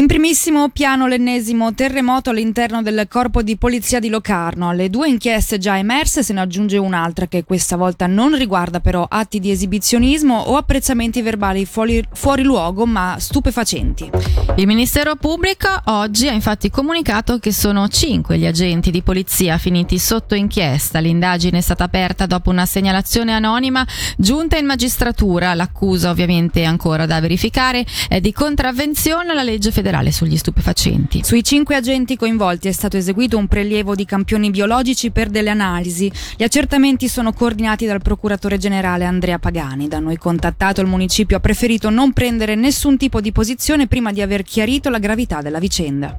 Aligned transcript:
In 0.00 0.06
primissimo 0.06 0.70
piano 0.70 1.06
l'ennesimo 1.06 1.74
terremoto 1.74 2.30
all'interno 2.30 2.80
del 2.80 3.04
corpo 3.06 3.42
di 3.42 3.58
polizia 3.58 4.00
di 4.00 4.08
Locarno. 4.08 4.70
Alle 4.70 4.88
due 4.88 5.10
inchieste 5.10 5.58
già 5.58 5.76
emerse 5.76 6.22
se 6.22 6.32
ne 6.32 6.40
aggiunge 6.40 6.78
un'altra 6.78 7.26
che 7.26 7.44
questa 7.44 7.76
volta 7.76 8.06
non 8.06 8.34
riguarda 8.34 8.80
però 8.80 9.06
atti 9.06 9.40
di 9.40 9.50
esibizionismo 9.50 10.38
o 10.38 10.56
apprezzamenti 10.56 11.20
verbali 11.20 11.66
fuori, 11.66 12.02
fuori 12.14 12.44
luogo 12.44 12.86
ma 12.86 13.16
stupefacenti. 13.18 14.10
Il 14.56 14.66
Ministero 14.66 15.16
Pubblico 15.16 15.68
oggi 15.84 16.28
ha 16.28 16.32
infatti 16.32 16.70
comunicato 16.70 17.38
che 17.38 17.52
sono 17.52 17.86
cinque 17.88 18.38
gli 18.38 18.46
agenti 18.46 18.90
di 18.90 19.02
polizia 19.02 19.58
finiti 19.58 19.98
sotto 19.98 20.34
inchiesta. 20.34 20.98
L'indagine 20.98 21.58
è 21.58 21.60
stata 21.60 21.84
aperta 21.84 22.24
dopo 22.24 22.48
una 22.48 22.64
segnalazione 22.64 23.34
anonima 23.34 23.86
giunta 24.16 24.56
in 24.56 24.64
magistratura. 24.64 25.52
L'accusa 25.52 26.08
ovviamente 26.08 26.64
ancora 26.64 27.04
da 27.04 27.20
verificare 27.20 27.84
è 28.08 28.18
di 28.20 28.32
contravvenzione 28.32 29.32
alla 29.32 29.42
legge 29.42 29.70
federale 29.70 29.88
sugli 30.10 30.36
stupefacenti. 30.36 31.22
Sui 31.24 31.42
cinque 31.42 31.74
agenti 31.74 32.16
coinvolti 32.16 32.68
è 32.68 32.72
stato 32.72 32.96
eseguito 32.96 33.36
un 33.36 33.48
prelievo 33.48 33.94
di 33.94 34.04
campioni 34.04 34.50
biologici 34.50 35.10
per 35.10 35.28
delle 35.28 35.50
analisi. 35.50 36.10
Gli 36.36 36.44
accertamenti 36.44 37.08
sono 37.08 37.32
coordinati 37.32 37.86
dal 37.86 38.00
procuratore 38.00 38.56
generale 38.56 39.04
Andrea 39.04 39.38
Pagani. 39.38 39.88
Da 39.88 39.98
noi 39.98 40.16
contattato 40.16 40.80
il 40.80 40.86
municipio 40.86 41.36
ha 41.36 41.40
preferito 41.40 41.90
non 41.90 42.12
prendere 42.12 42.54
nessun 42.54 42.96
tipo 42.96 43.20
di 43.20 43.32
posizione 43.32 43.88
prima 43.88 44.12
di 44.12 44.22
aver 44.22 44.44
chiarito 44.44 44.90
la 44.90 44.98
gravità 44.98 45.42
della 45.42 45.58
vicenda. 45.58 46.18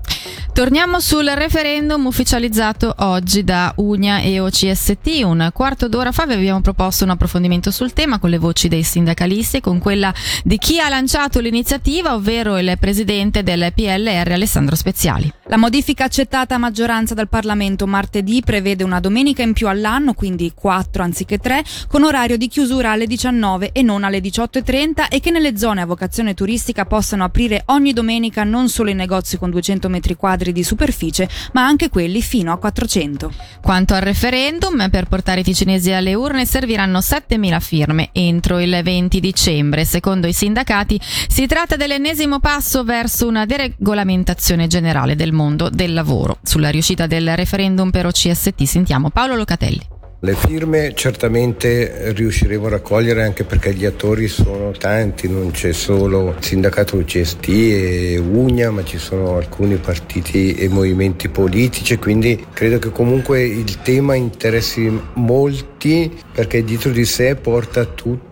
Torniamo 0.53 0.99
sul 0.99 1.27
referendum 1.27 2.05
ufficializzato 2.05 2.93
oggi 2.99 3.43
da 3.43 3.71
Unia 3.77 4.19
e 4.19 4.39
OCST. 4.39 5.21
Un 5.23 5.49
quarto 5.53 5.87
d'ora 5.87 6.11
fa 6.11 6.25
vi 6.25 6.33
abbiamo 6.33 6.59
proposto 6.59 7.05
un 7.05 7.11
approfondimento 7.11 7.71
sul 7.71 7.93
tema 7.93 8.19
con 8.19 8.29
le 8.29 8.37
voci 8.37 8.67
dei 8.67 8.83
sindacalisti 8.83 9.57
e 9.57 9.61
con 9.61 9.79
quella 9.79 10.13
di 10.43 10.57
chi 10.57 10.79
ha 10.79 10.89
lanciato 10.89 11.39
l'iniziativa, 11.39 12.13
ovvero 12.13 12.57
il 12.57 12.75
presidente 12.79 13.43
del 13.43 13.50
PLR 13.73 14.31
Alessandro 14.31 14.75
Speziali. 14.75 15.31
La 15.47 15.57
modifica 15.57 16.05
accettata 16.05 16.55
a 16.55 16.57
maggioranza 16.57 17.13
dal 17.13 17.27
Parlamento 17.27 17.85
martedì 17.85 18.41
prevede 18.41 18.83
una 18.83 18.99
domenica 18.99 19.43
in 19.43 19.53
più 19.53 19.67
all'anno, 19.67 20.13
quindi 20.13 20.53
4 20.55 21.03
anziché 21.03 21.37
3, 21.37 21.63
con 21.87 22.03
orario 22.03 22.37
di 22.37 22.47
chiusura 22.47 22.91
alle 22.91 23.05
19 23.05 23.71
e 23.73 23.81
non 23.81 24.03
alle 24.03 24.19
18.30 24.19 25.07
e 25.09 25.19
che 25.19 25.31
nelle 25.31 25.57
zone 25.57 25.81
a 25.81 25.85
vocazione 25.85 26.33
turistica 26.33 26.85
possano 26.85 27.25
aprire 27.25 27.63
ogni 27.65 27.91
domenica 27.91 28.43
non 28.43 28.69
solo 28.69 28.89
i 28.89 28.95
negozi 28.95 29.37
con 29.37 29.49
200 29.49 29.89
metri 29.89 30.15
quadri 30.15 30.53
di 30.53 30.63
superficie, 30.63 31.27
ma 31.53 31.65
anche 31.65 31.89
quelli 31.89 32.21
fino 32.21 32.53
a 32.53 32.57
400. 32.57 33.33
Quanto 33.61 33.93
al 33.93 34.01
referendum, 34.01 34.89
per 34.89 35.07
portare 35.07 35.41
i 35.41 35.43
ticinesi 35.43 35.91
alle 35.91 36.13
urne 36.13 36.45
serviranno 36.45 36.99
7.000 36.99 37.59
firme 37.59 38.09
entro 38.13 38.59
il 38.59 38.79
20 38.81 39.19
dicembre. 39.19 39.85
Secondo 39.85 40.27
i 40.27 40.33
sindacati 40.33 40.99
si 41.01 41.45
tratta 41.45 41.75
dell'ennesimo 41.75 42.39
passo 42.39 42.83
verso 42.83 43.27
una 43.27 43.40
deregolamentazione 43.45 44.67
generale 44.67 45.15
del 45.15 45.31
mondo 45.31 45.69
del 45.69 45.93
lavoro. 45.93 46.37
Sulla 46.43 46.69
riuscita 46.69 47.07
del 47.07 47.35
referendum 47.35 47.89
per 47.89 48.05
OCST 48.05 48.63
sentiamo 48.63 49.09
Paolo 49.09 49.35
Locatelli. 49.35 49.99
Le 50.23 50.35
firme 50.35 50.93
certamente 50.93 52.13
riusciremo 52.13 52.67
a 52.67 52.69
raccogliere 52.69 53.23
anche 53.23 53.43
perché 53.43 53.73
gli 53.73 53.85
attori 53.85 54.27
sono 54.27 54.69
tanti, 54.69 55.27
non 55.27 55.49
c'è 55.49 55.71
solo 55.71 56.35
il 56.37 56.43
sindacato 56.43 56.95
UCST 56.97 57.47
e 57.47 58.19
Ugna, 58.19 58.69
ma 58.69 58.83
ci 58.83 58.99
sono 58.99 59.37
alcuni 59.37 59.77
partiti 59.77 60.53
e 60.53 60.69
movimenti 60.69 61.27
politici, 61.27 61.97
quindi 61.97 62.45
credo 62.53 62.77
che 62.77 62.91
comunque 62.91 63.41
il 63.41 63.81
tema 63.81 64.13
interessi 64.13 64.95
molti 65.13 66.15
perché 66.31 66.63
dietro 66.63 66.91
di 66.91 67.05
sé 67.05 67.35
porta 67.35 67.83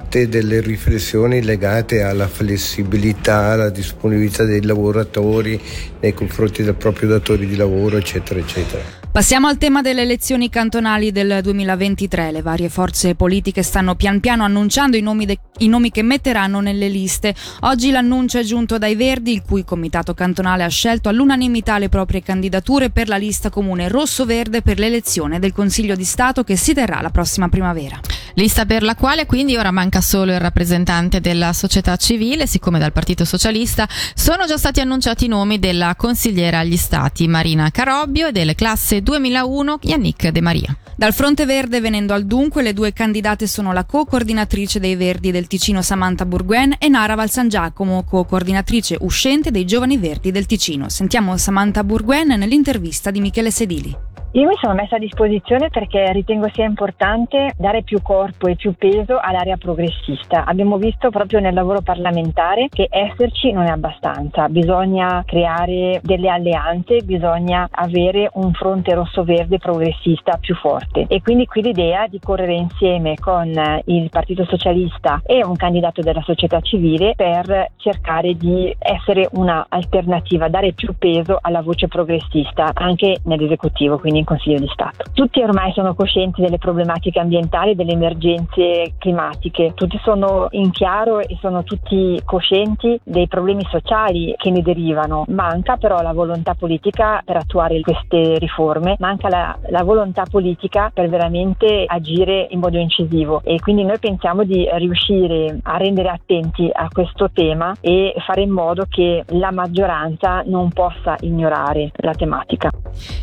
tutte 0.10 0.28
delle 0.28 0.60
riflessioni 0.60 1.44
legate 1.44 2.02
alla 2.02 2.28
flessibilità, 2.28 3.52
alla 3.52 3.70
disponibilità 3.70 4.44
dei 4.44 4.64
lavoratori 4.64 5.62
nei 6.00 6.16
confronti 6.16 6.64
del 6.64 6.74
proprio 6.74 7.10
datore 7.10 7.46
di 7.46 7.56
lavoro, 7.56 7.98
eccetera, 7.98 8.40
eccetera. 8.40 8.82
Passiamo 9.12 9.48
al 9.48 9.60
tema 9.60 9.82
delle 9.82 10.02
elezioni 10.02 10.50
cantonali 10.50 11.12
del 11.12 11.42
2023. 11.44 12.32
Le 12.32 12.42
varie 12.42 12.70
forze 12.70 13.14
politiche 13.14 13.62
stanno 13.62 13.94
pian 13.94 14.20
piano 14.20 14.44
annunciando 14.44 14.98
i 14.98 15.02
nomi, 15.02 15.28
de- 15.28 15.40
i 15.60 15.68
nomi, 15.68 15.92
che 15.92 16.02
metteranno 16.02 16.60
nelle 16.60 16.88
liste. 16.88 17.36
Oggi 17.62 17.92
l'annuncio 17.92 18.40
è 18.40 18.44
giunto 18.44 18.80
dai 18.80 18.96
Verdi, 18.96 19.34
il 19.34 19.44
cui 19.44 19.64
comitato 19.64 20.16
cantonale 20.16 20.64
ha 20.64 20.70
scelto 20.70 21.10
all'unanimità 21.10 21.78
le 21.78 21.90
proprie 21.90 22.24
candidature 22.24 22.90
per 22.90 23.08
la 23.08 23.18
lista 23.18 23.52
comune 23.52 23.88
rosso-verde 23.90 24.64
per 24.64 24.80
l'elezione 24.80 25.38
del 25.38 25.54
Consiglio 25.54 25.96
di 25.96 26.04
Stato 26.04 26.44
che 26.44 26.56
si 26.56 26.74
terrà 26.74 27.00
la 27.02 27.12
prossima 27.12 27.48
primavera. 27.48 28.00
Lista 28.36 28.66
per 28.66 28.84
la 28.84 28.96
quale 28.96 29.26
quindi 29.26 29.58
ora 29.58 29.72
manca 29.72 30.02
solo 30.02 30.32
il 30.32 30.40
rappresentante 30.40 31.20
della 31.20 31.54
società 31.54 31.96
civile, 31.96 32.48
siccome 32.48 32.80
dal 32.80 32.92
Partito 32.92 33.26
Socialista 33.26 33.88
sono 34.14 34.46
già 34.46 34.58
stati 34.58 34.80
annunciati 34.80 35.26
i 35.26 35.28
nomi 35.28 35.60
della 35.60 35.96
consigliera 35.96 36.60
agli 36.60 36.78
Stati 36.78 37.28
Marina 37.28 37.72
Carobbio 37.72 38.28
e 38.28 38.32
delle 38.32 38.56
classi 38.56 39.02
2001 39.02 39.80
Yannick 39.82 40.30
De 40.30 40.42
Maria. 40.42 40.78
Dal 40.96 41.14
fronte 41.14 41.46
verde 41.46 41.80
venendo 41.80 42.14
al 42.14 42.26
dunque 42.26 42.62
le 42.62 42.74
due 42.74 42.92
candidate 42.92 43.48
sono 43.48 43.72
la 43.72 43.86
co-coordinatrice 43.86 44.82
dei 44.82 44.96
Verdi 44.96 45.32
del 45.32 45.48
Ticino 45.48 45.82
Samantha 45.82 46.26
Burguen 46.26 46.76
e 46.78 46.90
Nara 46.90 47.16
Valsan 47.16 47.48
Giacomo, 47.48 48.04
co-coordinatrice 48.04 48.98
uscente 49.00 49.50
dei 49.50 49.66
Giovani 49.66 49.98
Verdi 49.98 50.32
del 50.32 50.46
Ticino. 50.46 50.90
Sentiamo 50.90 51.38
Samantha 51.38 51.86
Burguen 51.86 52.28
nell'intervista 52.28 53.12
di 53.12 53.22
Michele 53.22 53.50
Sedili. 53.50 54.09
Io 54.34 54.48
mi 54.48 54.54
sono 54.62 54.76
messa 54.76 54.98
a 54.98 55.00
disposizione 55.00 55.70
perché 55.70 56.12
ritengo 56.12 56.48
sia 56.54 56.64
importante 56.64 57.54
dare 57.58 57.82
più 57.82 58.00
corpo 58.04 58.48
e 58.48 58.56
più 58.56 58.76
peso 58.78 59.18
all'area 59.20 59.58
progressista. 59.58 60.46
Abbiamo 60.46 60.78
visto 60.78 61.10
proprio 61.10 61.40
nel 61.40 61.56
lavoro 61.56 61.82
parlamentare 61.82 62.68
che 62.70 62.88
esserci 62.92 63.52
non 63.52 63.66
è 63.66 63.72
abbastanza, 63.72 64.48
bisogna 64.48 65.24
creare 65.26 66.00
delle 66.04 66.30
alleanze, 66.30 67.02
bisogna 67.02 67.68
avere 67.72 68.30
un 68.34 68.54
fronte 68.54 68.94
rosso-verde 68.94 69.58
progressista 69.58 70.38
più 70.40 70.54
forte 70.54 71.06
e 71.08 71.24
quindi 71.24 71.48
qui 71.48 71.64
l'idea 71.64 72.06
di 72.06 72.20
correre 72.20 72.54
insieme 72.54 73.16
con 73.16 73.52
il 73.86 74.10
Partito 74.12 74.46
Socialista 74.46 75.24
e 75.26 75.44
un 75.44 75.56
candidato 75.56 76.02
della 76.02 76.22
società 76.22 76.62
civile 76.62 77.14
per 77.16 77.72
cercare 77.78 78.36
di 78.36 78.76
essere 78.78 79.28
una 79.32 79.66
alternativa, 79.70 80.50
dare 80.50 80.74
più 80.74 80.94
peso 81.00 81.40
alla 81.42 81.64
voce 81.64 81.88
progressista 81.88 82.70
anche 82.76 83.22
nell'esecutivo, 83.24 83.98
quindi 83.98 84.18
in 84.20 84.26
Consiglio 84.26 84.60
di 84.60 84.70
Stato. 84.72 85.06
Tutti 85.14 85.42
ormai 85.42 85.72
sono 85.74 85.96
coscienti 85.96 86.42
delle 86.42 86.58
problematiche 86.58 87.20
ambientali, 87.20 87.76
delle 87.76 87.94
emergenze 87.94 88.94
climatiche, 88.98 89.74
tutti 89.74 90.00
sono 90.04 90.48
in 90.52 90.72
chiaro 90.72 91.20
e 91.20 91.38
sono 91.42 91.64
tutti 91.64 92.20
coscienti 92.24 93.00
dei 93.04 93.28
problemi 93.28 93.66
sociali 93.70 94.34
che 94.38 94.52
ne 94.52 94.62
derivano. 94.62 95.26
Manca 95.30 95.78
però 95.78 96.02
la 96.02 96.14
volontà 96.14 96.54
politica 96.54 97.22
per 97.24 97.38
attuare 97.38 97.80
queste 97.82 98.38
riforme, 98.38 98.96
manca 99.00 99.30
la, 99.30 99.58
la 99.70 99.84
volontà 99.84 100.24
politica 100.30 100.92
per 100.94 101.10
veramente 101.10 101.84
agire 101.88 102.48
in 102.50 102.60
modo 102.60 102.78
incisivo 102.78 103.42
e 103.44 103.60
quindi 103.60 103.84
noi 103.84 104.00
pensiamo 104.00 104.44
di 104.44 104.68
riuscire 104.74 105.60
a 105.64 105.78
rendere 105.78 106.10
attenti 106.10 106.70
a 106.72 106.88
questo 106.92 107.30
tema 107.32 107.76
e 107.82 108.14
fare 108.26 108.42
in 108.42 108.52
modo 108.52 108.86
che 108.90 109.24
la 109.30 109.52
maggioranza 109.52 110.44
non 110.46 110.70
possa 110.70 111.16
ignorare 111.22 111.92
la 111.98 112.14
tematica. 112.14 112.70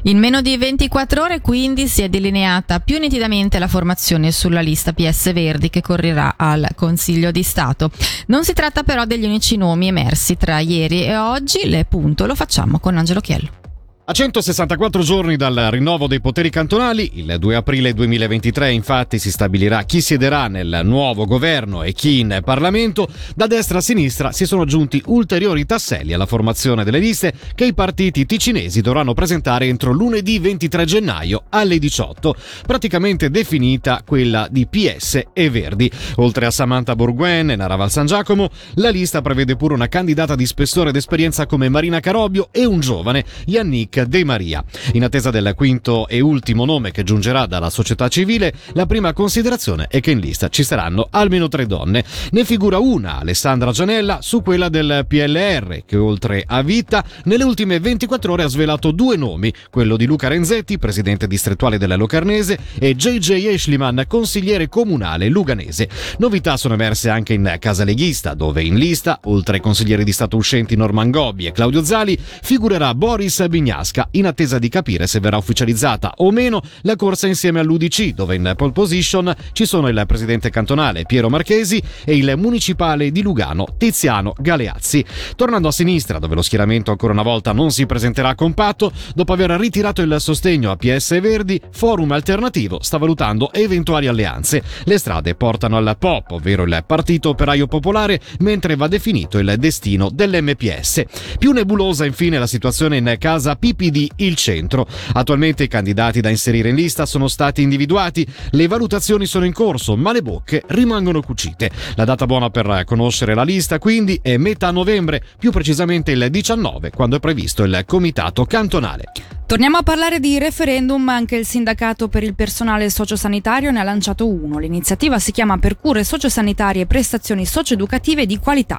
In 0.05 0.19
meno 0.19 0.41
di 0.41 0.53
24 0.87 1.23
ore 1.23 1.41
quindi 1.41 1.89
si 1.89 2.03
è 2.03 2.09
delineata 2.09 2.79
più 2.79 2.99
nitidamente 2.99 3.59
la 3.59 3.67
formazione 3.67 4.31
sulla 4.31 4.61
lista 4.61 4.93
PS 4.93 5.33
Verdi 5.33 5.69
che 5.69 5.81
correrà 5.81 6.35
al 6.37 6.69
Consiglio 6.77 7.33
di 7.33 7.43
Stato. 7.43 7.91
Non 8.27 8.45
si 8.45 8.53
tratta 8.53 8.85
però 8.85 9.05
degli 9.05 9.25
unici 9.25 9.57
nomi 9.57 9.89
emersi 9.89 10.37
tra 10.37 10.61
ieri 10.61 11.05
e 11.05 11.17
oggi, 11.17 11.69
le 11.69 11.85
punto 11.87 12.27
lo 12.27 12.35
facciamo 12.35 12.79
con 12.79 12.97
Angelo 12.97 13.21
Chiello. 13.21 13.66
A 14.09 14.13
164 14.13 15.03
giorni 15.03 15.35
dal 15.35 15.67
rinnovo 15.73 16.07
dei 16.07 16.21
poteri 16.21 16.49
cantonali, 16.49 17.11
il 17.15 17.39
2 17.41 17.57
aprile 17.57 17.93
2023 17.93 18.71
infatti 18.71 19.19
si 19.19 19.33
stabilirà 19.33 19.83
chi 19.83 20.01
siederà 20.01 20.47
nel 20.47 20.83
nuovo 20.85 21.25
governo 21.25 21.83
e 21.83 21.93
chi 21.93 22.21
in 22.21 22.39
Parlamento. 22.45 23.09
Da 23.35 23.49
destra 23.49 23.79
a 23.79 23.81
sinistra 23.81 24.31
si 24.31 24.47
sono 24.47 24.63
aggiunti 24.63 25.03
ulteriori 25.07 25.67
tasselli 25.67 26.13
alla 26.13 26.25
formazione 26.25 26.85
delle 26.85 27.01
liste 27.01 27.33
che 27.57 27.65
i 27.65 27.75
partiti 27.75 28.27
ticinesi 28.27 28.81
dovranno 28.81 29.13
presentare 29.13 29.67
entro 29.67 29.91
lunedì 29.91 30.39
23 30.39 30.85
gennaio 30.85 31.43
alle 31.49 31.81
18, 31.81 32.37
praticamente 32.65 33.29
definita 33.29 34.03
quella 34.07 34.47
di 34.49 34.69
PS 34.69 35.21
e 35.33 35.51
Verdi. 35.51 35.91
Oltre 36.19 36.47
a 36.47 36.53
Samantha 36.53 36.95
Borguen 36.95 37.51
e 37.51 37.57
Naraval 37.57 37.91
San 37.91 38.07
Giacomo, 38.07 38.51
la 38.75 38.91
lista 38.91 39.21
prevede 39.21 39.57
pure 39.57 39.75
una 39.75 39.89
candidata 39.89 40.37
di 40.37 40.47
spessore 40.47 40.91
ed 40.91 40.97
esperienza 40.97 41.47
come 41.47 41.69
Marina 41.69 41.99
Carobio 41.99 42.51
e 42.53 42.65
un 42.65 42.79
giovane, 42.79 43.25
Yannick 43.47 43.95
De 44.05 44.25
Maria. 44.25 44.65
In 44.93 45.05
attesa 45.05 45.31
del 45.31 45.55
quinto 45.57 46.07
e 46.09 46.21
ultimo 46.21 46.65
nome 46.65 46.91
che 46.91 47.03
giungerà 47.03 47.47
dalla 47.47 47.71
società 47.71 48.09
civile, 48.09 48.53
la 48.73 48.87
prima 48.87 49.13
considerazione 49.13 49.87
è 49.89 50.01
che 50.01 50.11
in 50.11 50.19
lista 50.19 50.49
ci 50.49 50.63
saranno 50.63 51.09
almeno 51.11 51.49
tre 51.49 51.67
donne. 51.67 52.05
Ne 52.33 52.45
figura 52.45 52.79
una, 52.79 53.19
Alessandra 53.19 53.73
Gianella, 53.73 54.19
su 54.21 54.43
quella 54.43 54.69
del 54.69 55.05
PLR, 55.07 55.83
che 55.87 55.97
oltre 55.97 56.45
a 56.47 56.63
Vita, 56.63 57.05
nelle 57.25 57.45
ultime 57.45 57.81
24 57.81 58.33
ore 58.33 58.43
ha 58.43 58.49
svelato 58.49 58.91
due 58.91 59.17
nomi, 59.17 59.53
quello 59.71 59.97
di 59.97 60.07
Luca 60.07 60.29
Renzetti, 60.29 60.79
presidente 60.79 61.27
distrettuale 61.27 61.79
della 61.79 61.97
Locarnese, 61.97 62.59
e 62.79 62.95
JJ 62.95 63.47
Eschliman, 63.47 64.05
consigliere 64.07 64.69
comunale 64.69 65.29
luganese. 65.29 65.89
Novità 66.19 66.57
sono 66.57 66.75
emerse 66.75 67.09
anche 67.09 67.33
in 67.35 67.57
casa 67.59 67.85
leghista, 67.85 68.35
dove 68.35 68.63
in 68.63 68.77
lista, 68.77 69.21
oltre 69.25 69.57
ai 69.57 69.63
consiglieri 69.63 70.05
di 70.05 70.13
Stato 70.13 70.37
uscenti 70.37 70.77
Norman 70.77 71.11
Gobbi 71.11 71.47
e 71.47 71.53
Claudio 71.53 71.85
Zali, 71.85 72.19
figurerà 72.19 72.95
Boris 72.95 73.47
Bignasca, 73.87 74.09
in 74.13 74.27
attesa 74.27 74.59
di 74.59 74.69
capire 74.69 75.07
se 75.07 75.21
verrà 75.21 75.37
ufficializzata 75.37 76.15
o 76.17 76.31
meno 76.31 76.63
la 76.83 76.97
corsa 76.97 77.27
insieme 77.27 77.61
all'UDC, 77.61 78.15
dove 78.15 78.35
in 78.35 78.53
pole 78.57 78.73
position 78.73 79.33
ci 79.53 79.67
sono 79.67 79.89
il 79.89 80.05
presidente 80.07 80.51
cantonale 80.51 81.05
Piero 81.05 81.29
Marchesi 81.29 81.81
e 82.05 82.17
il 82.17 82.35
municipale 82.37 83.13
di 83.13 83.23
Lugano 83.23 83.67
Tiziano 83.79 84.35
Galeazzi. 84.39 85.05
Tornando 85.37 85.69
a 85.69 85.73
sinistra, 85.73 86.19
dove 86.19 86.35
lo 86.35 86.43
schieramento 86.43 86.91
ancora 86.91 87.13
una 87.13 87.23
volta 87.23 87.53
non 87.53 87.71
si 87.71 87.87
presenterà 87.87 88.35
compatto, 88.35 88.91
dopo 89.15 89.33
aver 89.33 89.51
ritirato 89.51 90.03
il 90.03 90.17
sostegno 90.19 90.71
a 90.71 90.77
PS 90.77 91.21
Verdi, 91.21 91.61
Forum 91.71 92.13
Alternativo 92.13 92.79
sta 92.83 92.99
valutando 92.99 93.53
eventuali 93.53 94.07
alleanze. 94.07 94.63
Le 94.85 94.99
strade 94.99 95.35
portano 95.35 95.77
al 95.77 95.97
POP, 95.99 96.33
ovvero 96.33 96.65
il 96.65 96.83
Partito 96.87 97.31
Operaio 97.31 97.67
Popolare, 97.67 98.21
mentre 98.41 98.77
va 98.77 98.89
definito 98.89 99.39
il 99.39 99.55
destino 99.59 100.11
dell'MPS. 100.11 101.05
Più 101.39 101.53
nebulosa 101.53 102.05
infine 102.05 102.39
la 102.39 102.47
situazione 102.47 102.97
in 102.97 103.17
casa 103.19 103.57
PPD 103.77 104.09
Il 104.17 104.35
Centro. 104.35 104.87
Attualmente 105.13 105.65
i 105.65 105.69
candidati 105.69 106.21
da 106.21 106.31
inserire 106.31 106.71
in 106.71 106.75
lista 106.75 107.07
sono 107.07 107.29
stati 107.29 107.63
individuati, 107.63 108.27
le 108.51 108.67
valutazioni 108.67 109.27
sono 109.27 109.45
in 109.45 109.53
corso, 109.53 109.97
ma 109.97 110.13
le 110.13 110.23
bocche 110.23 110.63
rimangono 110.69 111.23
cucite. 111.23 111.71
La 111.95 112.05
data 112.05 112.27
buona 112.27 112.51
per 112.51 112.83
conoscere 112.85 113.35
la 113.35 113.45
lista 113.45 113.79
quindi 113.79 114.19
è 114.23 114.37
metà 114.39 114.71
novembre, 114.71 115.23
più 115.39 115.51
precisamente 115.53 116.13
il 116.13 116.29
19, 116.31 116.91
quando 116.91 117.17
è 117.17 117.21
previsto 117.21 117.63
il 117.63 117.85
comitato 117.87 118.45
cantonale. 118.47 119.05
Torniamo 119.47 119.77
a 119.77 119.85
parlare 119.85 120.19
di 120.19 120.41
referendum, 120.41 121.09
anche 121.09 121.37
il 121.37 121.47
sindacato 121.47 122.09
per 122.09 122.25
il 122.25 122.35
personale 122.35 122.91
sociosanitario 122.91 123.71
ne 123.71 123.79
ha 123.79 123.85
lanciato 123.85 124.27
uno. 124.27 124.59
L'iniziativa 124.59 125.21
si 125.21 125.31
chiama 125.31 125.57
Per 125.59 125.79
cure 125.79 126.03
sociosanitarie 126.03 126.83
e 126.83 126.87
prestazioni 126.87 127.47
socioeducative 127.47 128.27
di 128.27 128.39
qualità. 128.39 128.77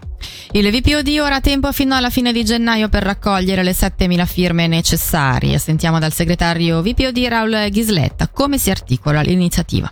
Il 0.52 0.70
VPOD 0.70 1.20
ora 1.22 1.36
ha 1.36 1.42
tempo 1.42 1.72
fino 1.72 1.96
alla 1.96 2.10
fine 2.10 2.34
di 2.34 2.44
gennaio 2.44 2.90
per 2.90 3.04
raccogliere 3.04 3.64
le 3.64 3.72
7.000 3.72 4.26
firme 4.26 4.68
necessarie. 4.68 5.58
Sentiamo 5.58 6.00
dal 6.00 6.12
segretario 6.12 6.82
VPOD 6.82 7.18
Raul 7.30 7.70
Ghisletta 7.70 8.28
come 8.28 8.58
si 8.58 8.70
articola 8.70 9.22
l'iniziativa. 9.22 9.90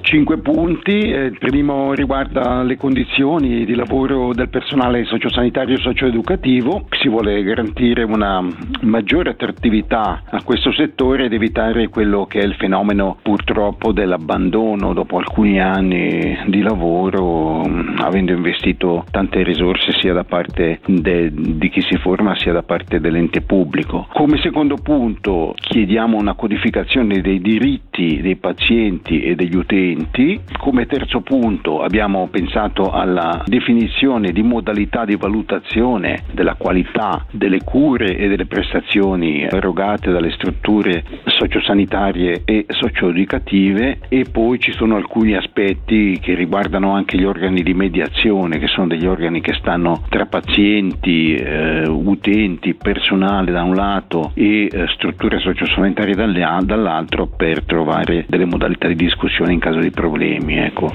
Cinque 0.00 0.38
punti, 0.38 0.92
il 0.92 1.36
primo 1.38 1.92
riguarda 1.92 2.62
le 2.62 2.76
condizioni 2.76 3.64
di 3.64 3.74
lavoro 3.74 4.32
del 4.32 4.48
personale 4.48 5.04
sociosanitario 5.04 5.76
e 5.76 5.80
socioeducativo, 5.80 6.86
si 6.90 7.08
vuole 7.08 7.42
garantire 7.42 8.02
una 8.04 8.44
maggiore 8.82 9.30
attrattività 9.30 10.22
a 10.28 10.42
questo 10.42 10.72
settore 10.72 11.24
ed 11.24 11.32
evitare 11.32 11.88
quello 11.88 12.26
che 12.26 12.40
è 12.40 12.44
il 12.44 12.54
fenomeno 12.54 13.16
purtroppo 13.20 13.92
dell'abbandono 13.92 14.92
dopo 14.92 15.18
alcuni 15.18 15.60
anni 15.60 16.38
di 16.46 16.62
lavoro, 16.62 17.62
avendo 17.96 18.32
investito 18.32 19.04
tante 19.10 19.42
risorse 19.42 19.92
sia 20.00 20.12
da 20.12 20.24
parte 20.24 20.80
de, 20.86 21.30
di 21.32 21.68
chi 21.68 21.80
si 21.82 21.96
forma 21.98 22.36
sia 22.36 22.52
da 22.52 22.62
parte 22.62 23.00
dell'ente 23.00 23.40
pubblico. 23.42 24.06
Come 24.12 24.38
secondo 24.38 24.76
punto 24.76 25.54
chiediamo 25.56 26.16
una 26.16 26.34
codificazione 26.34 27.20
dei 27.20 27.40
diritti 27.40 27.85
dei 27.96 28.36
pazienti 28.36 29.22
e 29.22 29.34
degli 29.34 29.56
utenti. 29.56 30.38
Come 30.58 30.86
terzo 30.86 31.20
punto 31.20 31.82
abbiamo 31.82 32.28
pensato 32.28 32.90
alla 32.90 33.42
definizione 33.46 34.32
di 34.32 34.42
modalità 34.42 35.04
di 35.04 35.16
valutazione 35.16 36.24
della 36.32 36.54
qualità 36.54 37.24
delle 37.30 37.62
cure 37.64 38.16
e 38.16 38.28
delle 38.28 38.46
prestazioni 38.46 39.42
erogate 39.42 40.10
dalle 40.10 40.30
strutture 40.32 41.02
sociosanitarie 41.24 42.42
e 42.44 42.66
socioeducative 42.68 44.00
e 44.08 44.26
poi 44.30 44.58
ci 44.60 44.72
sono 44.72 44.96
alcuni 44.96 45.34
aspetti 45.34 46.18
che 46.20 46.34
riguardano 46.34 46.92
anche 46.92 47.16
gli 47.16 47.24
organi 47.24 47.62
di 47.62 47.72
mediazione 47.72 48.58
che 48.58 48.66
sono 48.66 48.88
degli 48.88 49.06
organi 49.06 49.40
che 49.40 49.54
stanno 49.54 50.02
tra 50.10 50.26
pazienti, 50.26 51.34
eh, 51.34 51.86
utenti, 51.88 52.74
personale 52.74 53.52
da 53.52 53.62
un 53.62 53.74
lato 53.74 54.32
e 54.34 54.68
eh, 54.70 54.86
strutture 54.88 55.38
sociosanitarie 55.38 56.14
dall'altro 56.14 57.26
per 57.26 57.64
trovare 57.64 57.85
delle 58.28 58.44
modalità 58.44 58.88
di 58.88 58.96
discussione 58.96 59.52
in 59.52 59.60
caso 59.60 59.78
di 59.78 59.90
problemi. 59.90 60.56
Ecco. 60.56 60.92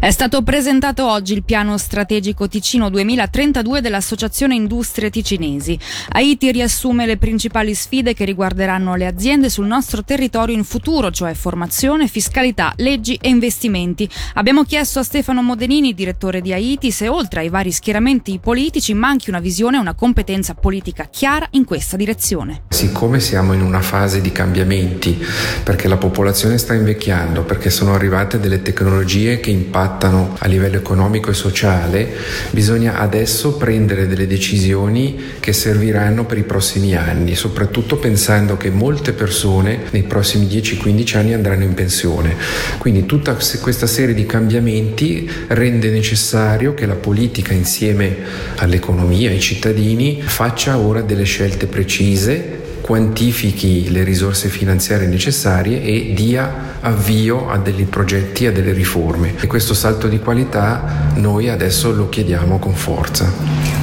È 0.00 0.10
stato 0.10 0.42
presentato 0.42 1.06
oggi 1.06 1.34
il 1.34 1.44
piano 1.44 1.76
strategico 1.76 2.48
Ticino 2.48 2.88
2032 2.88 3.82
dell'Associazione 3.82 4.54
Industrie 4.54 5.10
Ticinesi. 5.10 5.78
Haiti 6.08 6.50
riassume 6.50 7.04
le 7.04 7.18
principali 7.18 7.74
sfide 7.74 8.14
che 8.14 8.24
riguarderanno 8.24 8.94
le 8.94 9.06
aziende 9.06 9.50
sul 9.50 9.66
nostro 9.66 10.02
territorio 10.02 10.56
in 10.56 10.64
futuro, 10.64 11.10
cioè 11.10 11.34
formazione, 11.34 12.08
fiscalità, 12.08 12.72
leggi 12.76 13.18
e 13.20 13.28
investimenti. 13.28 14.08
Abbiamo 14.34 14.64
chiesto 14.64 15.00
a 15.00 15.02
Stefano 15.02 15.42
Modenini, 15.42 15.92
direttore 15.92 16.40
di 16.40 16.54
Haiti, 16.54 16.90
se 16.90 17.06
oltre 17.08 17.40
ai 17.40 17.50
vari 17.50 17.70
schieramenti 17.70 18.38
politici 18.38 18.94
manchi 18.94 19.28
una 19.28 19.40
visione 19.40 19.76
e 19.76 19.80
una 19.80 19.94
competenza 19.94 20.54
politica 20.54 21.08
chiara 21.10 21.46
in 21.50 21.64
questa 21.64 21.98
direzione. 21.98 22.62
Siccome 22.68 23.20
siamo 23.20 23.52
in 23.52 23.60
una 23.60 23.82
fase 23.82 24.22
di 24.22 24.32
cambiamenti, 24.32 25.22
perché 25.62 25.86
la 25.86 25.96
popolazione 25.98 26.28
sta 26.32 26.74
invecchiando, 26.74 27.42
perché 27.42 27.70
sono 27.70 27.94
arrivate 27.94 28.38
delle 28.38 28.62
tecnologie 28.62 29.40
che 29.40 29.50
impattano 29.50 30.36
a 30.38 30.46
livello 30.46 30.76
economico 30.76 31.30
e 31.30 31.34
sociale, 31.34 32.08
bisogna 32.50 32.98
adesso 32.98 33.54
prendere 33.54 34.06
delle 34.06 34.26
decisioni 34.26 35.18
che 35.40 35.52
serviranno 35.52 36.24
per 36.24 36.38
i 36.38 36.42
prossimi 36.42 36.94
anni, 36.94 37.34
soprattutto 37.34 37.96
pensando 37.96 38.56
che 38.56 38.70
molte 38.70 39.12
persone 39.12 39.80
nei 39.90 40.02
prossimi 40.02 40.46
10-15 40.46 41.16
anni 41.16 41.34
andranno 41.34 41.64
in 41.64 41.74
pensione. 41.74 42.36
Quindi 42.78 43.06
tutta 43.06 43.36
questa 43.60 43.86
serie 43.86 44.14
di 44.14 44.26
cambiamenti 44.26 45.30
rende 45.48 45.90
necessario 45.90 46.74
che 46.74 46.86
la 46.86 46.94
politica 46.94 47.52
insieme 47.52 48.16
all'economia, 48.56 49.30
ai 49.30 49.40
cittadini, 49.40 50.22
faccia 50.22 50.78
ora 50.78 51.00
delle 51.00 51.24
scelte 51.24 51.66
precise 51.66 52.58
quantifichi 52.90 53.88
le 53.92 54.02
risorse 54.02 54.48
finanziarie 54.48 55.06
necessarie 55.06 55.80
e 55.80 56.12
dia 56.12 56.78
avvio 56.80 57.48
a 57.48 57.56
dei 57.56 57.84
progetti, 57.84 58.46
a 58.46 58.52
delle 58.52 58.72
riforme. 58.72 59.36
E 59.38 59.46
questo 59.46 59.74
salto 59.74 60.08
di 60.08 60.18
qualità 60.18 61.12
noi 61.14 61.48
adesso 61.48 61.92
lo 61.92 62.08
chiediamo 62.08 62.58
con 62.58 62.74
forza. 62.74 63.32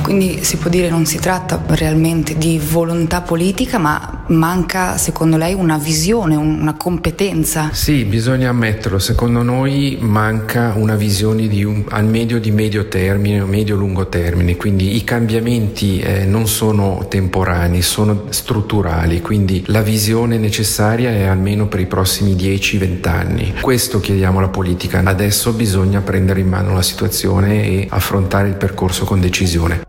Quindi 0.01 0.44
si 0.44 0.57
può 0.57 0.69
dire 0.69 0.89
non 0.89 1.06
si 1.06 1.19
tratta 1.19 1.63
realmente 1.68 2.38
di 2.38 2.59
volontà 2.59 3.21
politica, 3.21 3.77
ma 3.77 4.17
manca 4.29 4.97
secondo 4.97 5.38
lei 5.38 5.53
una 5.53 5.77
visione, 5.77 6.35
una 6.35 6.75
competenza? 6.75 7.69
Sì, 7.71 8.06
bisogna 8.06 8.50
ammetterlo, 8.50 9.00
secondo 9.00 9.41
noi 9.41 9.97
manca 10.00 10.74
una 10.75 10.95
visione 10.95 11.47
un, 11.63 11.83
al 11.89 12.06
medio 12.06 12.39
di 12.39 12.51
medio 12.51 12.88
termine 12.88 13.41
o 13.41 13.45
medio-lungo 13.45 14.07
termine, 14.07 14.56
quindi 14.56 14.95
i 14.95 15.03
cambiamenti 15.03 16.00
eh, 16.00 16.25
non 16.25 16.47
sono 16.47 17.06
temporanei, 17.09 17.81
sono 17.81 18.25
strutturali, 18.30 19.21
quindi 19.21 19.63
la 19.68 19.81
visione 19.81 20.37
necessaria 20.37 21.09
è 21.09 21.23
almeno 21.23 21.68
per 21.68 21.80
i 21.80 21.85
prossimi 21.85 22.33
10-20 22.35 23.07
anni. 23.07 23.54
Questo 23.61 23.99
chiediamo 23.99 24.40
alla 24.40 24.49
politica. 24.49 25.02
Adesso 25.04 25.54
bisogna 25.54 26.02
prendere 26.02 26.40
in 26.40 26.47
mano 26.47 26.73
la 26.73 26.81
situazione 26.81 27.63
e 27.66 27.87
affrontare 27.90 28.47
il 28.47 28.56
percorso 28.56 29.06
con 29.06 29.19
decisione. 29.19 29.85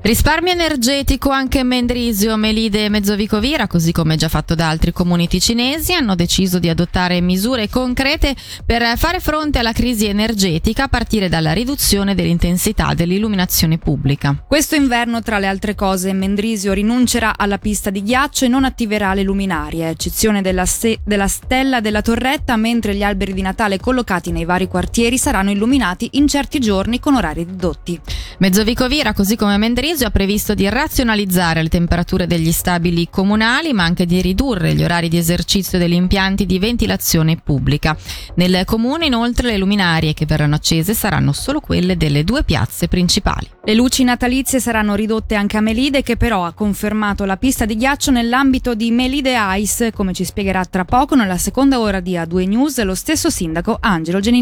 Risparmio 0.00 0.52
energetico 0.52 1.30
anche 1.30 1.64
Mendrisio, 1.64 2.36
Melide 2.36 2.84
e 2.84 2.88
Mezzovicovira, 2.88 3.66
così 3.66 3.90
come 3.90 4.16
già 4.16 4.28
fatto 4.28 4.54
da 4.54 4.68
altri 4.68 4.92
comuni 4.92 5.26
ticinesi, 5.26 5.92
hanno 5.92 6.14
deciso 6.14 6.60
di 6.60 6.68
adottare 6.68 7.20
misure 7.20 7.68
concrete 7.68 8.34
per 8.64 8.96
fare 8.96 9.18
fronte 9.18 9.58
alla 9.58 9.72
crisi 9.72 10.06
energetica 10.06 10.84
a 10.84 10.88
partire 10.88 11.28
dalla 11.28 11.52
riduzione 11.52 12.14
dell'intensità 12.14 12.94
dell'illuminazione 12.94 13.76
pubblica. 13.76 14.44
Questo 14.46 14.76
inverno, 14.76 15.20
tra 15.20 15.40
le 15.40 15.48
altre 15.48 15.74
cose, 15.74 16.12
Mendrisio 16.12 16.72
rinuncerà 16.72 17.36
alla 17.36 17.58
pista 17.58 17.90
di 17.90 18.02
ghiaccio 18.02 18.44
e 18.44 18.48
non 18.48 18.64
attiverà 18.64 19.12
le 19.14 19.24
luminarie, 19.24 19.84
a 19.84 19.88
eccezione 19.88 20.42
della, 20.42 20.64
se- 20.64 21.00
della 21.04 21.28
stella 21.28 21.80
della 21.80 22.02
torretta, 22.02 22.56
mentre 22.56 22.94
gli 22.94 23.02
alberi 23.02 23.34
di 23.34 23.42
Natale 23.42 23.80
collocati 23.80 24.30
nei 24.30 24.44
vari 24.44 24.68
quartieri 24.68 25.18
saranno 25.18 25.50
illuminati 25.50 26.10
in 26.12 26.28
certi 26.28 26.60
giorni 26.60 27.00
con 27.00 27.16
orari 27.16 27.42
ridotti. 27.42 28.00
Mezzovicovira, 28.38 29.12
così 29.12 29.34
come 29.36 29.58
Mendrisio, 29.58 29.86
Maurizio 29.88 30.08
ha 30.08 30.18
previsto 30.18 30.52
di 30.52 30.68
razionalizzare 30.68 31.62
le 31.62 31.70
temperature 31.70 32.26
degli 32.26 32.52
stabili 32.52 33.08
comunali, 33.10 33.72
ma 33.72 33.84
anche 33.84 34.04
di 34.04 34.20
ridurre 34.20 34.74
gli 34.74 34.84
orari 34.84 35.08
di 35.08 35.16
esercizio 35.16 35.78
degli 35.78 35.94
impianti 35.94 36.44
di 36.44 36.58
ventilazione 36.58 37.40
pubblica. 37.42 37.96
Nel 38.34 38.66
comune 38.66 39.06
inoltre 39.06 39.48
le 39.48 39.56
luminarie 39.56 40.12
che 40.12 40.26
verranno 40.26 40.56
accese 40.56 40.92
saranno 40.92 41.32
solo 41.32 41.60
quelle 41.60 41.96
delle 41.96 42.22
due 42.22 42.44
piazze 42.44 42.86
principali. 42.86 43.48
Le 43.64 43.74
luci 43.74 44.04
natalizie 44.04 44.60
saranno 44.60 44.94
ridotte 44.94 45.36
anche 45.36 45.56
a 45.56 45.62
Melide 45.62 46.02
che 46.02 46.18
però 46.18 46.44
ha 46.44 46.52
confermato 46.52 47.24
la 47.24 47.38
pista 47.38 47.64
di 47.64 47.76
ghiaccio 47.76 48.10
nell'ambito 48.10 48.74
di 48.74 48.90
Melide 48.90 49.36
Ice, 49.56 49.90
come 49.92 50.12
ci 50.12 50.24
spiegherà 50.24 50.66
tra 50.66 50.84
poco 50.84 51.14
nella 51.14 51.38
seconda 51.38 51.80
ora 51.80 52.00
di 52.00 52.12
A2 52.12 52.46
News 52.46 52.82
lo 52.82 52.94
stesso 52.94 53.30
sindaco 53.30 53.78
Angelo 53.80 54.20
Genini. 54.20 54.36